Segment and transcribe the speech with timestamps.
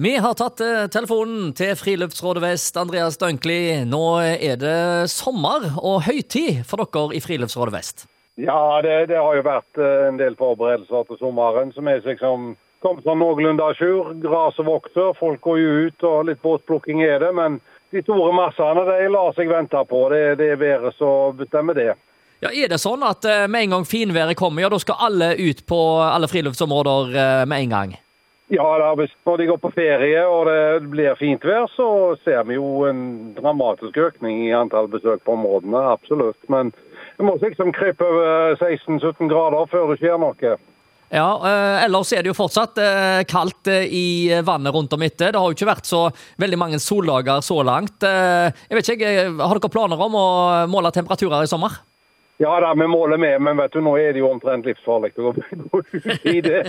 [0.00, 3.82] Vi har tatt eh, telefonen til Friluftsrådet Vest, Andreas Dønkli.
[3.82, 8.04] Nå er det sommer og høytid for dere i Friluftsrådet Vest.
[8.38, 12.52] Ja, det, det har jo vært eh, en del forberedelser til sommeren som er liksom
[12.78, 14.14] kommet sånn noenlunde à jour.
[14.22, 17.34] Gresset vokser, folk går jo ut og litt båtplukking er det.
[17.34, 17.58] Men
[17.90, 20.08] de store massene de lar seg vente på.
[20.14, 21.92] Det, det er været som bestemmer det.
[22.38, 25.34] Ja, Er det sånn at eh, med en gang finværet kommer, ja, da skal alle
[25.42, 27.18] ut på alle friluftsområder
[27.50, 28.02] med en gang?
[28.48, 32.56] Ja, da, hvis de går på ferie og det blir fint vær, så ser vi
[32.56, 35.82] jo en dramatisk økning i antall besøk på områdene.
[35.92, 36.40] Absolutt.
[36.48, 36.72] Men
[37.18, 40.56] det må liksom krype over 16-17 grader før det skjer noe.
[41.08, 44.08] Ja, eh, ellers er det jo fortsatt eh, kaldt eh, i
[44.44, 45.32] vannet rundt om etter.
[45.32, 46.02] Det har jo ikke vært så
[46.40, 48.04] veldig mange soldager så langt.
[48.04, 50.26] Jeg vet ikke, Har dere planer om å
[50.72, 51.80] måle temperaturer i sommer?
[52.40, 55.32] Ja da, vi måler med, men vet du, nå er det jo omtrent livsfarlig å
[55.34, 56.60] gå ut i det.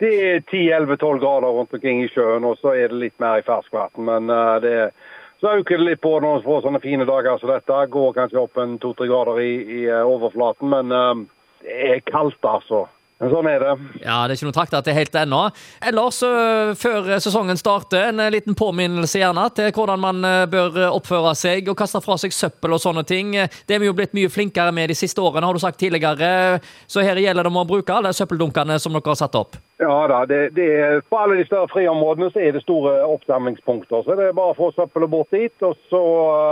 [0.00, 3.44] Det er 10-11-12 grader rundt omkring i sjøen, og så er det litt mer i
[3.46, 3.94] ferskvann.
[4.02, 4.90] Men uh, det,
[5.38, 7.78] så øker det litt på når vi får sånne fine dager som dette.
[7.94, 11.14] Går kanskje opp en 2-3 grader i, i eh, overflaten, men uh,
[11.62, 12.88] det er kaldt, altså.
[13.22, 13.72] Sånn er det.
[14.02, 15.44] Ja, det er ikke noe traktat til helt ennå.
[15.86, 20.78] Ellers, eh, før sesongen starter, en eh, liten påminnelse gjerne til hvordan man eh, bør
[20.82, 23.36] eh, oppføre seg og kaste fra seg søppel og sånne ting.
[23.38, 25.78] Eh, Det er vi jo blitt mye flinkere med de siste årene, har du sagt
[25.78, 26.58] tidligere.
[26.90, 29.56] Så her gjelder det om å bruke alle søppeldunkene som dere har satt opp.
[29.78, 30.68] Ja da, det, det
[31.10, 34.02] på alle de større friområdene så er det store oppsamlingspunkter.
[34.02, 35.54] Så det er bare å få søppelet bort dit.
[35.62, 36.02] Og så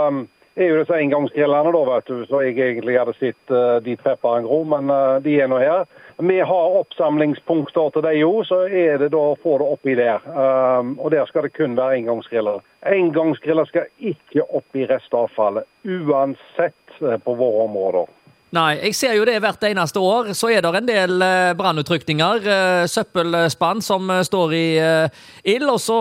[0.07, 0.23] um,
[0.55, 4.37] er jo disse engangsgrillene da, vet du, så jeg egentlig hadde sett uh, de treffer
[4.37, 5.85] en gro, men uh, de er nå her.
[6.21, 10.21] Vi har oppsamlingspunkter til de òg, så er det da å få det oppi der.
[10.27, 12.61] Um, og der skal det kun være engangsgriller.
[12.91, 18.11] Engangsgriller skal ikke oppi restavfallet, uansett uh, på våre områder.
[18.51, 20.33] Nei, jeg ser jo det hvert eneste år.
[20.35, 22.47] Så er det en del eh, brannutrykninger.
[22.51, 25.21] Eh, søppelspann som eh, står i eh,
[25.53, 25.99] ild, og så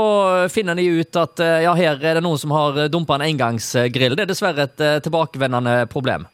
[0.51, 4.19] finner de ut at ja, her er det noen som har dumpa en engangsgrill.
[4.19, 6.27] Det er dessverre et tilbakevendende problem.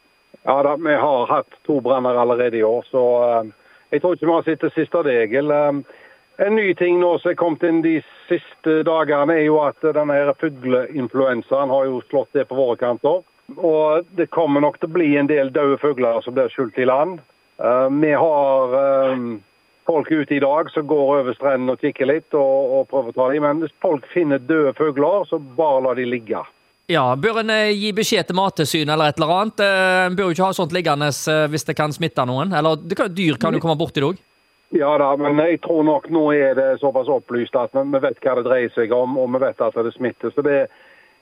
[0.49, 3.03] Ja da, vi har hatt to branner allerede i år, så
[3.93, 5.09] jeg tror ikke vi har sett det siste av
[6.37, 7.97] en ny ting nå som er kommet inn de
[8.29, 13.25] siste dagene, er jo at denne fugleinfluensaen har jo slått det på våre kanter.
[13.55, 16.89] Og det kommer nok til å bli en del døde fugler som blir skjult i
[16.89, 17.21] land.
[17.63, 18.75] Uh, vi har
[19.15, 19.39] um,
[19.87, 23.17] folk ute i dag som går over strenden og kikker litt og, og prøver å
[23.17, 23.47] ta dem.
[23.47, 26.43] Men hvis folk finner døde fugler, så bare la de ligge.
[26.91, 29.63] Ja, Bør en eh, gi beskjed til Mattilsynet eller et eller annet?
[30.07, 31.09] En bør jo ikke ha sånt liggende
[31.51, 32.53] hvis det kan smitte noen.
[32.55, 34.21] Eller det kan, dyr kan jo komme borti det òg.
[34.75, 38.19] Ja da, men jeg tror nok nå er det såpass opplyst at vi vi vet
[38.23, 40.35] hva det dreier seg om, og vi vet at det smitter.
[40.35, 40.71] Så det er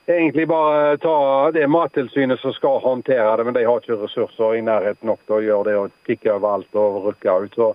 [0.06, 4.62] egentlig bare ta Det Mattilsynet som skal håndtere det, men de har ikke ressurser i
[4.65, 7.54] nærheten nok til å gjøre det og kikke overalt og rykke ut.
[7.54, 7.75] Så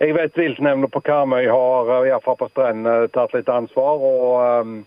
[0.00, 4.00] jeg vet viltnemnda på Karmøy har eh, iallfall på strendene tatt litt ansvar.
[4.00, 4.80] og um,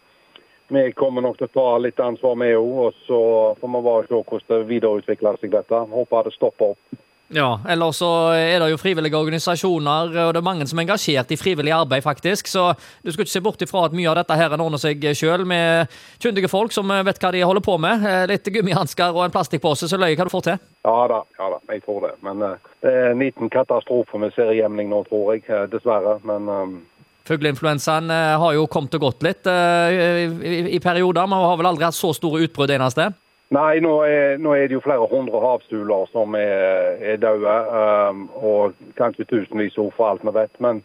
[0.74, 2.78] vi kommer nok til å ta litt ansvar med òg.
[2.88, 3.22] og så
[3.60, 5.82] får vi bare se hvordan det videreutvikler seg dette.
[5.92, 7.02] Håper det stopper opp.
[7.32, 11.32] Ja, eller så er det jo frivillige organisasjoner, og det er mange som er engasjert
[11.34, 12.50] i frivillig arbeid, faktisk.
[12.52, 12.66] Så
[13.02, 15.90] du skal ikke se bort ifra at mye av dette her ordner seg sjøl, med
[16.22, 18.06] kyndige folk som vet hva de holder på med.
[18.06, 20.62] Eh, Litt gummihansker og en plastikkpose, så løy hva du får til.
[20.86, 22.14] Ja da, ja da, jeg tror det.
[22.28, 25.48] Men uh, det er en liten katastrofe med seriehjemling nå, tror jeg.
[25.48, 26.20] eh, Dessverre.
[26.28, 26.78] Men um,
[27.26, 31.26] Fugleinfluensaen har jo kommet og gått litt uh, i, i perioder.
[31.26, 33.14] men har vel aldri hatt så store utbrudd eneste.
[33.52, 37.56] Nei, nå er, nå er det jo flere hundre havstuler som er, er døde.
[37.74, 40.54] Um, og kanskje tusenvis òg, for alt vi vet.
[40.64, 40.84] Men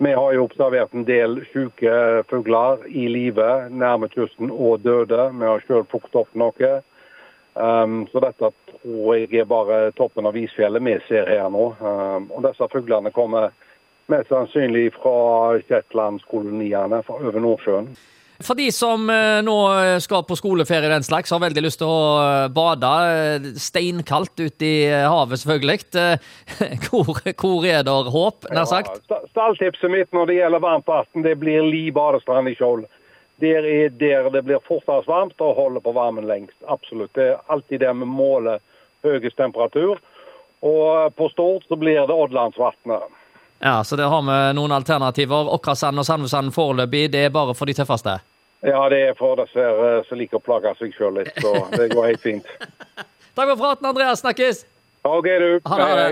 [0.00, 5.26] vi har jo observert en del syke fugler i live nærme kysten og døde.
[5.36, 6.70] Vi har sjøl plukket opp noe.
[7.54, 11.66] Um, så dette tror jeg er bare toppen av isfjellet vi ser her nå.
[11.82, 13.50] Um, og disse fuglene kommer
[14.10, 17.92] mest sannsynlig fra shetlandskoloniene fra over Nordsjøen.
[18.40, 19.54] For de som eh, nå
[20.00, 22.92] skal på skoleferie den slags, har veldig lyst til å eh, bade.
[23.12, 25.84] eh, Steinkaldt ute i eh, havet, selvfølgelig.
[26.00, 26.30] Eh,
[26.86, 29.02] Hvor, hvor er det håp, nær sagt?
[29.12, 32.88] Ja, stalltipset mitt når det gjelder varmt vann, det blir Li badestrand i Skjold.
[33.40, 36.56] Der er der det blir fortest varmt og holder på varmen lengst.
[36.68, 37.12] Absolutt.
[37.16, 38.60] Det er alltid der vi måler
[39.04, 40.00] høyest temperatur.
[40.64, 43.19] Og eh, på Stord så blir det Oddlandsvatnet.
[43.60, 45.50] Ja, så der har vi noen alternativer.
[45.54, 48.16] Åkrasand og Sandvesand foreløpig, det er bare for de tøffeste.
[48.64, 51.90] Ja, det er for disse eh, som liker å plage seg sjøl litt, så det
[51.92, 52.48] går helt fint.
[53.36, 54.20] Takk for praten, Andreas.
[54.24, 54.64] Snakkes!
[55.04, 55.50] OK, du.
[55.64, 56.08] Ha det.